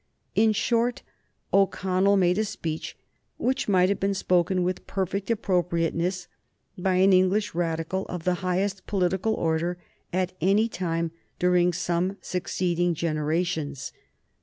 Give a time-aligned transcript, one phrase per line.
[0.33, 1.03] In short,
[1.53, 2.97] O'Connell made a speech
[3.37, 6.27] which might have been spoken with perfect appropriateness
[6.75, 9.77] by an English Radical of the highest political order
[10.11, 13.93] at any time during some succeeding generations.